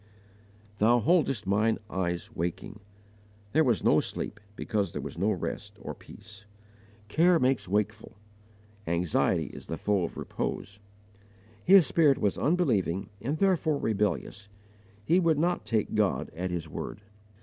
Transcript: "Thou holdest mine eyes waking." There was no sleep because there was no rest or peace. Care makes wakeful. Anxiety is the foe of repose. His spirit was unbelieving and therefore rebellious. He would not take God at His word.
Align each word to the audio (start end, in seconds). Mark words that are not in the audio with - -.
"Thou 0.79 0.97
holdest 0.99 1.45
mine 1.45 1.77
eyes 1.87 2.35
waking." 2.35 2.79
There 3.51 3.63
was 3.63 3.83
no 3.83 3.99
sleep 3.99 4.39
because 4.55 4.93
there 4.93 5.01
was 5.03 5.15
no 5.15 5.29
rest 5.29 5.73
or 5.79 5.93
peace. 5.93 6.45
Care 7.07 7.39
makes 7.39 7.67
wakeful. 7.69 8.15
Anxiety 8.87 9.51
is 9.53 9.67
the 9.67 9.77
foe 9.77 10.01
of 10.05 10.17
repose. 10.17 10.79
His 11.63 11.85
spirit 11.85 12.17
was 12.17 12.35
unbelieving 12.35 13.11
and 13.21 13.37
therefore 13.37 13.77
rebellious. 13.77 14.49
He 15.05 15.19
would 15.19 15.37
not 15.37 15.67
take 15.67 15.93
God 15.93 16.31
at 16.35 16.49
His 16.49 16.67
word. 16.67 17.01